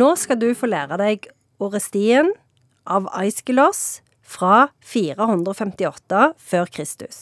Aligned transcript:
Nå 0.00 0.14
skal 0.16 0.38
du 0.40 0.52
få 0.56 0.70
lære 0.70 0.96
deg 1.00 1.26
Orestien 1.60 2.30
av 2.88 3.08
Aiskelos 3.18 4.00
fra 4.24 4.70
458 4.86 6.20
før 6.40 6.70
Kristus. 6.72 7.18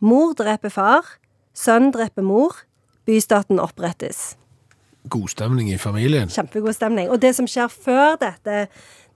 Mor 0.00 0.32
dreper 0.38 0.72
far, 0.72 1.10
sønn 1.52 1.90
dreper 1.92 2.24
mor, 2.24 2.62
bystaten 3.08 3.60
opprettes. 3.60 4.38
God 5.10 5.28
stemning 5.34 5.68
i 5.72 5.76
familien. 5.80 6.32
Kjempegod 6.32 6.78
stemning. 6.78 7.10
Og 7.12 7.20
det 7.20 7.34
som 7.36 7.48
skjer 7.50 7.68
før 7.72 8.16
dette, 8.22 8.64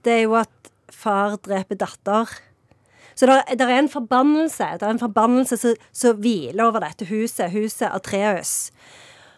det 0.05 0.17
er 0.19 0.23
jo 0.27 0.37
at 0.43 0.73
far 0.93 1.39
dreper 1.41 1.81
datter. 1.81 2.29
Så 3.17 3.29
det 3.29 3.61
er 3.61 3.75
en 3.77 3.89
forbannelse 3.89 4.71
Det 4.81 4.85
er 4.85 4.93
en 4.95 5.01
forbannelse 5.01 5.75
som 5.93 6.21
hviler 6.21 6.65
over 6.65 6.83
dette 6.83 7.07
huset, 7.09 7.53
huset 7.53 7.89
Atreus. 7.89 8.73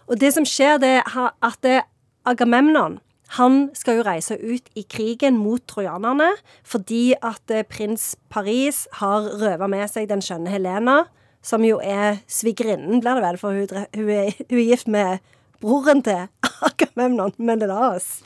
Og 0.08 0.20
det 0.20 0.34
som 0.34 0.46
skjer, 0.48 0.80
det 0.82 0.96
er 1.02 1.30
at 1.44 1.62
det, 1.64 1.84
Agamemnon 2.26 3.00
han 3.36 3.70
skal 3.74 4.00
jo 4.00 4.06
reise 4.06 4.38
ut 4.38 4.68
i 4.78 4.84
krigen 4.86 5.38
mot 5.42 5.64
trojanerne 5.68 6.32
fordi 6.68 7.16
at 7.26 7.54
eh, 7.54 7.66
prins 7.66 8.14
Paris 8.30 8.86
har 9.00 9.32
røva 9.42 9.70
med 9.72 9.90
seg 9.90 10.10
den 10.12 10.22
skjønne 10.24 10.52
Helena, 10.54 11.06
som 11.46 11.66
jo 11.66 11.80
er 11.82 12.22
svigerinnen, 12.30 13.02
blir 13.02 13.18
det 13.18 13.26
vel, 13.26 13.40
for 13.42 13.54
hun, 13.54 13.88
hun, 13.96 14.12
er, 14.14 14.34
hun 14.50 14.60
er 14.60 14.70
gift 14.70 14.90
med 14.90 15.26
broren 15.62 16.04
til 16.06 16.28
Agamemnon, 16.70 17.34
Menelaos. 17.38 18.22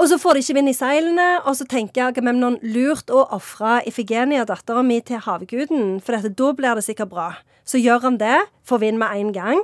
Og 0.00 0.08
så 0.08 0.16
får 0.18 0.34
de 0.34 0.42
ikke 0.42 0.56
vind 0.56 0.72
i 0.72 0.76
seilene, 0.76 1.28
og 1.44 1.56
så 1.58 1.66
tenker 1.68 2.08
Agamemnon 2.08 2.56
lurt 2.64 3.12
å 3.12 3.26
ofre 3.36 3.82
Ifigenia, 3.88 4.46
dattera 4.48 4.82
mi, 4.84 4.98
til 5.04 5.20
havguden, 5.22 6.00
for 6.00 6.16
dette, 6.16 6.32
da 6.36 6.52
blir 6.56 6.78
det 6.78 6.86
sikkert 6.88 7.12
bra. 7.12 7.28
Så 7.68 7.78
gjør 7.78 8.08
han 8.08 8.18
det, 8.18 8.40
får 8.66 8.82
vind 8.82 9.00
med 9.02 9.12
en 9.20 9.32
gang. 9.36 9.60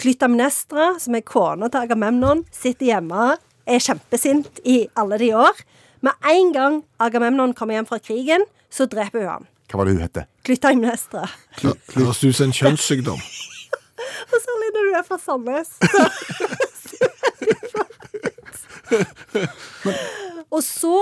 Klytamnestra, 0.00 0.94
som 1.00 1.16
er 1.18 1.24
kona 1.28 1.68
til 1.68 1.84
Agamemnon, 1.84 2.44
sitter 2.54 2.86
hjemme, 2.94 3.34
er 3.68 3.82
kjempesint 3.84 4.62
i 4.64 4.86
alle 4.96 5.18
de 5.20 5.28
år. 5.36 5.60
Med 6.00 6.16
en 6.32 6.52
gang 6.56 6.78
Agamemnon 7.02 7.52
kommer 7.56 7.76
hjem 7.76 7.88
fra 7.90 8.00
krigen, 8.00 8.46
så 8.72 8.88
dreper 8.88 9.20
hun 9.20 9.28
ham. 9.28 9.46
Hva 9.68 9.82
var 9.82 9.86
det 9.86 9.94
hun 9.98 10.04
hette? 10.06 10.24
Klytamnestra. 10.48 11.26
Høres 11.60 12.24
ut 12.24 12.32
som 12.32 12.48
en 12.48 12.56
kjønnssykdom. 12.56 13.20
Og 14.32 14.38
særlig 14.40 14.72
når 14.74 14.88
du 14.88 14.96
er 14.96 15.04
fra 15.06 15.20
Sandnes. 15.20 15.76
og 20.54 20.62
så 20.64 20.96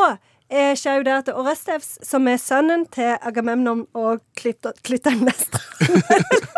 eh, 0.51 0.75
skjer 0.77 1.01
jo 1.01 1.07
det 1.07 1.17
at 1.23 1.31
Orestevs, 1.33 1.97
som 2.05 2.29
er 2.29 2.41
sønnen 2.43 2.87
til 2.93 3.15
Agamemnon 3.17 3.87
og 3.97 4.21
Klytamnestra 4.39 5.63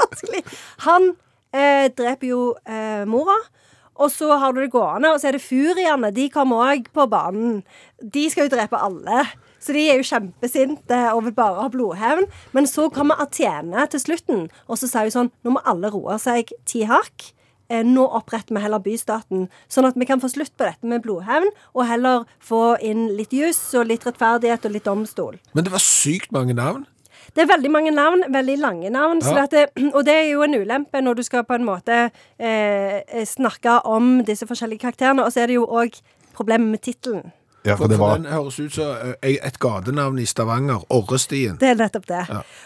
Vanskelig. 0.01 0.43
Han 0.89 1.13
eh, 1.53 1.89
dreper 1.97 2.31
jo 2.31 2.43
eh, 2.67 3.05
mora. 3.09 3.37
Og 4.01 4.09
så 4.09 4.31
har 4.41 4.55
du 4.57 4.63
det 4.63 4.71
gående, 4.73 5.11
og 5.13 5.21
så 5.21 5.29
er 5.29 5.37
det 5.37 5.45
furiene. 5.45 6.09
De 6.17 6.31
kommer 6.33 6.63
òg 6.71 6.87
på 6.97 7.05
banen. 7.11 7.59
De 8.01 8.23
skal 8.33 8.47
jo 8.49 8.55
drepe 8.55 8.79
alle. 8.81 9.27
Så 9.61 9.75
de 9.77 9.83
er 9.93 9.99
jo 10.01 10.07
kjempesinte 10.09 11.01
og 11.13 11.27
vil 11.27 11.35
bare 11.37 11.67
ha 11.67 11.73
blodhevn. 11.73 12.25
Men 12.57 12.69
så 12.71 12.87
kommer 12.95 13.21
Atene 13.21 13.85
til 13.93 14.01
slutten, 14.01 14.47
og 14.71 14.81
så 14.81 14.89
sier 14.89 15.11
hun 15.11 15.17
sånn 15.19 15.31
Nå 15.45 15.53
må 15.53 15.61
alle 15.69 15.91
roe 15.93 16.17
seg 16.23 16.55
ti 16.65 16.87
hakk. 16.89 17.29
Eh, 17.71 17.85
Nå 17.87 18.07
oppretter 18.19 18.57
vi 18.57 18.63
heller 18.65 18.81
bystaten, 18.83 19.51
sånn 19.71 19.87
at 19.91 19.99
vi 20.01 20.09
kan 20.09 20.23
få 20.23 20.31
slutt 20.33 20.57
på 20.57 20.65
dette 20.67 20.89
med 20.89 21.05
blodhevn, 21.05 21.53
og 21.77 21.87
heller 21.87 22.25
få 22.43 22.79
inn 22.81 23.11
litt 23.19 23.37
juss 23.37 23.61
og 23.79 23.87
litt 23.93 24.09
rettferdighet 24.09 24.65
og 24.65 24.75
litt 24.75 24.89
domstol. 24.89 25.37
Men 25.53 25.69
det 25.69 25.75
var 25.77 25.85
sykt 25.85 26.33
mange 26.35 26.57
navn. 26.57 26.89
Det 27.35 27.45
er 27.45 27.51
veldig 27.51 27.71
mange 27.71 27.91
navn, 27.95 28.25
veldig 28.33 28.57
lange 28.59 28.91
navn. 28.91 29.23
Ja. 29.25 29.47
det, 29.51 29.67
og 29.97 30.05
det 30.07 30.15
er 30.15 30.31
jo 30.31 30.45
en 30.47 30.55
ulempe 30.55 31.03
når 31.03 31.21
du 31.21 31.23
skal 31.27 31.45
på 31.49 31.59
en 31.59 31.67
måte 31.67 32.07
eh, 32.39 33.25
snakke 33.25 33.81
om 33.87 34.25
disse 34.27 34.47
forskjellige 34.47 34.87
karakterene. 34.87 35.25
Og 35.25 35.33
så 35.33 35.45
er 35.45 35.53
det 35.53 35.61
jo 35.61 35.67
òg 35.67 36.01
problemet 36.37 36.71
med 36.71 36.83
tittelen. 36.87 37.31
Ja, 37.65 37.75
For, 37.77 37.93
for 37.93 38.17
den 38.17 38.25
høres 38.25 38.57
ut 38.61 38.73
som 38.73 39.17
eh, 39.21 39.37
et 39.37 39.59
gatenavn 39.61 40.19
i 40.19 40.25
Stavanger. 40.25 40.81
Orrestien. 40.89 41.59
Det 41.61 41.69
er 41.69 41.77
nettopp 41.77 42.07
det. 42.09 42.23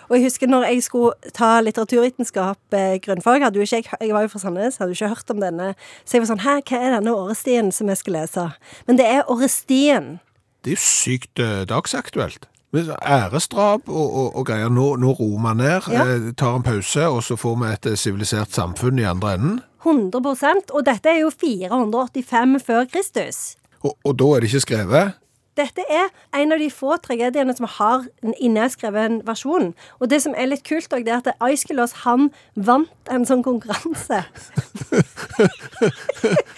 Og 0.08 0.16
jeg 0.16 0.28
husker 0.28 0.50
når 0.50 0.68
jeg 0.70 0.84
skulle 0.86 1.32
ta 1.34 1.56
litteraturvitenskap, 1.66 2.60
eh, 2.78 3.00
grunnfag, 3.02 3.42
hadde 3.42 3.58
jo 3.58 3.66
ikke 3.66 3.80
jeg, 3.82 3.90
jeg 4.00 4.14
var 4.14 4.22
jo 4.22 4.30
fra 4.30 4.44
Sandnes, 4.44 4.78
hadde 4.78 4.94
jo 4.94 5.00
ikke 5.00 5.10
hørt 5.16 5.34
om 5.34 5.42
denne. 5.42 5.72
Så 6.04 6.16
jeg 6.16 6.24
var 6.24 6.30
sånn 6.30 6.44
Hæ, 6.46 6.54
hva 6.62 6.78
er 6.78 6.96
denne 6.98 7.16
Orrestien 7.16 7.72
som 7.74 7.90
jeg 7.90 8.02
skal 8.04 8.18
lese? 8.20 8.46
Men 8.86 9.00
det 9.00 9.08
er 9.10 9.26
Orrestien. 9.32 10.18
Det 10.62 10.74
er 10.74 10.78
jo 10.78 10.84
sykt 10.86 11.42
eh, 11.42 11.64
dagsaktuelt. 11.68 12.46
Æresdrap 12.74 13.88
og, 13.88 14.14
og, 14.14 14.36
og 14.36 14.46
greier. 14.46 14.68
Nå, 14.68 14.96
nå 14.96 15.12
roer 15.12 15.40
man 15.40 15.56
ned, 15.62 15.88
Ja. 15.92 16.04
eh, 16.04 16.32
tar 16.36 16.56
en 16.56 16.62
pause, 16.66 17.06
og 17.08 17.22
så 17.22 17.36
får 17.38 17.56
vi 17.62 17.72
et 17.72 17.86
eh, 17.86 17.96
sivilisert 17.96 18.50
samfunn 18.52 18.98
i 18.98 19.02
andre 19.08 19.34
enden. 19.34 19.60
100% 19.84 20.72
Og 20.72 20.86
dette 20.86 21.08
er 21.12 21.20
jo 21.20 21.30
485 21.30 22.62
før 22.66 22.84
Kristus. 22.92 23.56
Og, 23.84 23.92
og 24.04 24.18
da 24.18 24.24
er 24.24 24.40
det 24.40 24.48
ikke 24.54 24.60
skrevet. 24.64 25.12
Dette 25.54 25.84
er 25.86 26.08
en 26.34 26.50
av 26.50 26.58
de 26.58 26.66
få 26.72 26.96
tragediene 26.98 27.52
som 27.54 27.66
har 27.76 28.06
en 28.26 28.32
inneskreven 28.42 29.20
versjon. 29.26 29.68
Og 30.00 30.10
det 30.10 30.18
som 30.24 30.34
er 30.34 30.48
litt 30.50 30.64
kult, 30.66 30.88
også, 30.90 31.04
det 31.06 31.12
er 31.14 31.20
at 31.20 31.36
Aiskelos 31.46 31.92
han 32.02 32.30
vant 32.56 32.90
en 33.12 33.22
sånn 33.28 33.44
konkurranse. 33.46 34.24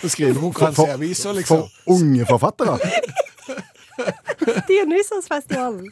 Skrivekonkurranse 0.07 0.87
i 0.87 0.91
avisa, 0.95 1.33
liksom. 1.37 1.67
for 1.67 1.93
unge 1.99 2.25
forfattere. 2.31 2.79
Dionysos-festivalen. 4.71 5.89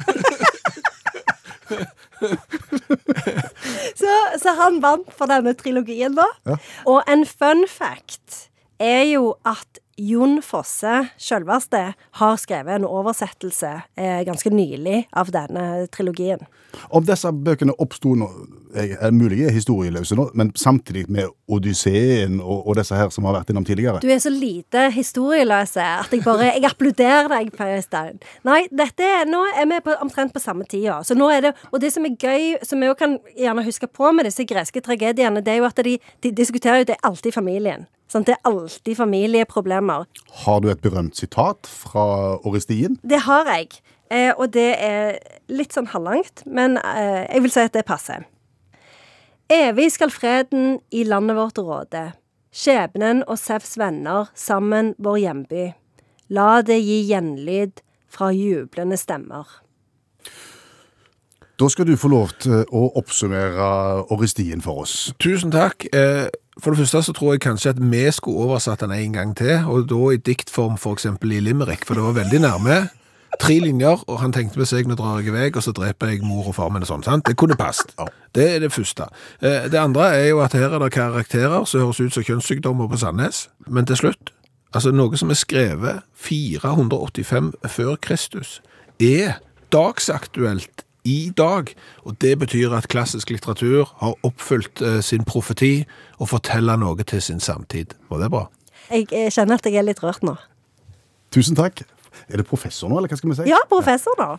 så, 4.00 4.15
så 4.42 4.56
han 4.59 4.81
vant 4.84 5.15
for 5.15 5.31
denne 5.31 5.54
trilogien, 5.59 6.16
da. 6.19 6.28
Og 6.87 7.00
en 7.10 7.25
fun 7.28 7.65
fact 7.70 8.48
er 8.82 9.03
jo 9.12 9.34
at 9.47 9.81
Jon 10.00 10.41
Fosse, 10.42 11.04
sjølveste, 11.22 11.82
har 12.19 12.38
skrevet 12.42 12.81
en 12.81 12.87
oversettelse 12.88 13.70
eh, 13.94 14.22
ganske 14.26 14.50
nylig 14.50 15.04
av 15.15 15.31
denne 15.34 15.86
trilogien. 15.94 16.42
Om 16.91 17.06
disse 17.06 17.31
bøkene 17.31 17.76
oppsto 17.78 18.16
nå, 18.74 18.96
er 19.00 19.14
mulig 19.14 19.40
jeg 19.40 19.50
er 19.50 19.56
historieløse 19.56 20.16
nå, 20.18 20.28
men 20.34 20.52
samtidig 20.58 21.04
med 21.12 21.30
Odysseen 21.48 22.40
og, 22.40 22.66
og 22.68 22.76
disse 22.78 22.96
her 22.98 23.10
som 23.14 23.26
har 23.28 23.36
vært 23.38 23.52
innom 23.52 23.66
tidligere. 23.66 24.02
Du 24.02 24.10
er 24.10 24.20
så 24.22 24.32
lite 24.32 24.88
historieløse 24.94 25.84
at 25.84 26.12
jeg 26.12 26.24
bare 26.24 26.50
Jeg 26.54 26.64
applauderer 26.68 27.30
deg, 27.32 27.50
Per 27.56 27.74
Øystein. 27.76 28.20
Nei, 28.46 28.64
dette 28.72 29.06
er, 29.06 29.24
nå 29.30 29.42
er 29.54 29.68
vi 29.70 29.80
på, 29.84 29.96
omtrent 30.04 30.34
på 30.34 30.42
samme 30.42 30.66
tida. 30.68 31.00
Så 31.06 31.16
nå 31.18 31.30
er 31.32 31.48
det, 31.48 31.54
og 31.72 31.80
det 31.80 31.92
som 31.94 32.04
er 32.06 32.16
gøy, 32.18 32.54
som 32.66 32.80
vi 32.82 32.90
òg 32.90 32.98
kan 33.00 33.18
gjerne 33.38 33.64
huske 33.66 33.88
på 33.90 34.12
med 34.12 34.28
disse 34.28 34.46
greske 34.48 34.82
tragediene, 34.84 35.42
det 35.44 35.54
er 35.54 35.62
jo 35.62 35.68
at 35.68 35.82
de, 35.86 35.98
de 36.24 36.32
diskuterer 36.34 36.84
jo 36.84 36.91
det 36.92 37.00
alltid 37.02 37.34
familien. 37.34 37.88
Sånn, 38.10 38.26
Det 38.26 38.36
er 38.36 38.46
alltid 38.46 38.98
familieproblemer. 38.98 40.04
Har 40.44 40.60
du 40.60 40.68
et 40.70 40.82
berømt 40.84 41.16
sitat 41.16 41.66
fra 41.66 42.36
Oristien? 42.46 42.98
Det 43.02 43.24
har 43.26 43.48
jeg. 43.56 43.80
Eh, 44.12 44.30
og 44.36 44.52
det 44.54 44.68
er 44.78 45.18
litt 45.48 45.74
sånn 45.74 45.88
halvlangt, 45.91 46.44
men 46.46 46.76
eh, 46.78 47.24
jeg 47.32 47.44
vil 47.46 47.54
si 47.54 47.64
at 47.64 47.74
det 47.74 47.86
passer. 47.88 48.26
Evig 49.53 49.91
skal 49.93 50.10
freden 50.10 50.78
i 50.91 51.05
landet 51.05 51.37
vårt 51.37 51.59
råde. 51.59 52.05
Skjebnen 52.55 53.25
og 53.28 53.37
Sevs 53.38 53.75
venner 53.78 54.31
sammen 54.38 54.94
vår 55.03 55.19
hjemby. 55.25 55.65
La 56.32 56.62
det 56.65 56.78
gi 56.81 57.03
gjenlyd 57.10 57.83
fra 58.09 58.31
jublende 58.33 58.97
stemmer. 58.97 59.44
Da 61.60 61.69
skal 61.71 61.87
du 61.87 61.94
få 61.99 62.09
lov 62.10 62.33
til 62.43 62.65
å 62.75 62.87
oppsummere 62.99 63.66
Oristien 64.15 64.62
for 64.65 64.87
oss. 64.87 65.12
Tusen 65.22 65.53
takk. 65.54 65.87
Eh, 65.93 66.27
For 66.62 66.71
det 66.71 66.84
første 66.84 67.03
så 67.03 67.12
tror 67.12 67.33
jeg 67.34 67.41
kanskje 67.43 67.72
at 67.75 67.81
vi 67.83 68.04
skulle 68.15 68.47
oversatt 68.47 68.81
den 68.81 68.93
en 68.94 69.12
gang 69.12 69.33
til, 69.34 69.66
og 69.66 69.88
da 69.91 70.12
i 70.15 70.21
diktform 70.22 70.77
for 70.78 70.94
eksempel 70.94 71.33
i 71.34 71.41
Limerick, 71.43 71.83
for 71.84 71.99
det 71.99 72.04
var 72.04 72.15
veldig 72.15 72.41
nærme. 72.41 72.77
Tre 73.41 73.59
linjer, 73.59 74.05
og 74.06 74.21
han 74.21 74.33
tenkte 74.33 74.59
med 74.61 74.69
seg, 74.71 74.87
nå 74.87 74.95
drar 74.99 75.19
jeg 75.21 75.33
i 75.33 75.34
vei, 75.34 75.49
og 75.55 75.62
så 75.65 75.72
dreper 75.75 76.12
jeg 76.12 76.22
mor 76.22 76.47
og 76.50 76.55
far 76.55 76.71
min 76.71 76.84
og 76.84 76.89
sånn, 76.89 77.03
sant? 77.06 77.25
Det 77.27 77.37
kunne 77.41 77.56
passet. 77.59 77.91
Det 78.34 78.47
er 78.56 78.62
det 78.62 78.72
første. 78.72 79.09
Eh, 79.43 79.67
Det 79.71 79.78
andre 79.81 80.11
er 80.15 80.28
jo 80.28 80.41
at 80.45 80.53
her 80.53 80.71
er 80.71 80.78
det 80.78 80.93
karakterer 80.93 81.65
som 81.66 81.81
høres 81.81 82.01
ut 82.01 82.15
som 82.15 82.22
kjønnssykdommer 82.22 82.89
på 82.89 82.97
Sandnes, 83.01 83.48
men 83.66 83.86
til 83.86 83.97
slutt, 83.97 84.31
altså 84.75 84.92
noe 84.95 85.16
som 85.16 85.31
er 85.31 85.34
skrevet 85.41 86.03
485 86.15 87.53
før 87.69 87.97
Kristus, 87.97 88.60
er 89.01 89.41
dagsaktuelt 89.72 90.84
i 91.04 91.33
dag, 91.37 91.75
og 92.04 92.16
det 92.21 92.39
betyr 92.39 92.72
at 92.77 92.89
klassisk 92.89 93.30
litteratur 93.30 93.91
har 94.01 94.15
oppfylt 94.25 94.80
eh, 94.83 95.01
sin 95.04 95.25
profeti 95.25 95.84
og 96.19 96.30
forteller 96.30 96.77
noe 96.80 97.04
til 97.04 97.21
sin 97.22 97.41
samtid. 97.41 97.92
Var 98.09 98.22
det 98.22 98.30
bra? 98.30 98.47
Jeg 98.91 99.09
eh, 99.13 99.30
kjenner 99.33 99.60
at 99.60 99.66
jeg 99.69 99.77
er 99.80 99.84
litt 99.89 100.01
rørt 100.03 100.22
nå. 100.25 100.37
Tusen 101.34 101.57
takk. 101.59 101.83
Er 102.28 102.37
det 102.41 102.47
professor 102.49 102.89
nå, 102.89 102.99
eller 102.99 103.09
hva 103.13 103.19
skal 103.21 103.31
vi 103.33 103.37
si? 103.41 103.49
Ja, 103.51 103.61
professor, 103.69 104.15
da. 104.19 104.37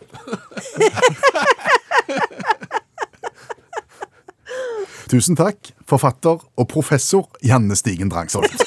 Tusen 5.06 5.36
takk, 5.38 5.70
forfatter 5.86 6.40
og 6.58 6.66
professor 6.70 7.28
Janne 7.46 7.76
Stigen 7.78 8.10
Drangsholt. 8.10 8.65